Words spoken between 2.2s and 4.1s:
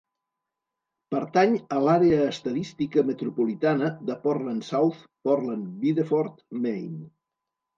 estadística metropolitana